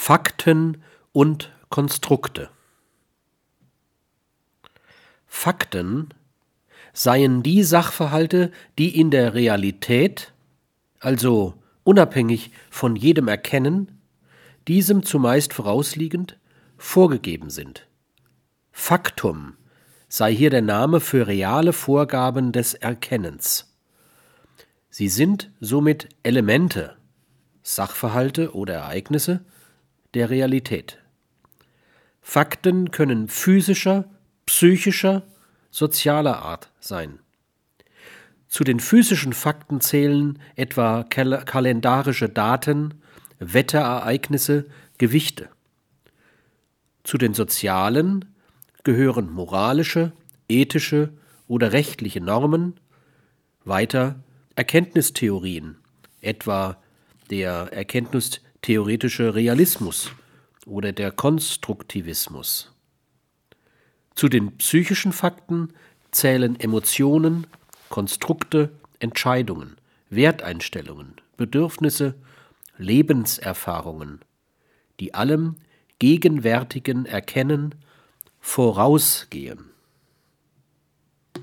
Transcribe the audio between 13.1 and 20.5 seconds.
Erkennen, diesem zumeist vorausliegend, vorgegeben sind. Faktum sei hier